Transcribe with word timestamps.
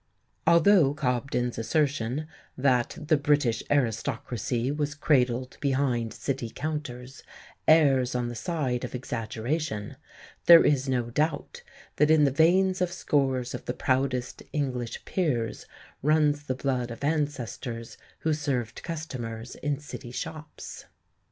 Although 0.47 0.95
Cobden's 0.95 1.59
assertion 1.59 2.27
that 2.57 2.97
"the 2.99 3.17
British 3.17 3.61
aristocracy 3.69 4.71
was 4.71 4.95
cradled 4.95 5.59
behind 5.61 6.11
city 6.11 6.49
counters" 6.49 7.21
errs 7.67 8.15
on 8.15 8.27
the 8.27 8.33
side 8.33 8.83
of 8.83 8.95
exaggeration, 8.95 9.97
there 10.47 10.65
is 10.65 10.89
no 10.89 11.11
doubt 11.11 11.61
that 11.97 12.09
in 12.09 12.23
the 12.23 12.31
veins 12.31 12.81
of 12.81 12.91
scores 12.91 13.53
of 13.53 13.65
the 13.65 13.75
proudest 13.75 14.41
English 14.51 15.05
peers 15.05 15.67
runs 16.01 16.45
the 16.45 16.55
blood 16.55 16.89
of 16.89 17.03
ancestors 17.03 17.95
who 18.21 18.33
served 18.33 18.81
customers 18.81 19.53
in 19.53 19.77
City 19.77 20.09
shops. 20.09 20.85